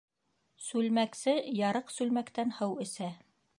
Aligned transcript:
Сүлмәксе 0.67 1.35
ярыҡ 1.59 1.95
сүлмәктән 1.99 2.57
һыу 2.61 2.77
эсә. 2.89 3.15